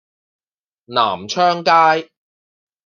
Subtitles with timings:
[0.85, 2.09] 南昌街